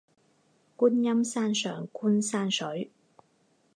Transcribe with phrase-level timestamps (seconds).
[0.03, 0.05] 观音
[1.23, 2.89] 山上观山水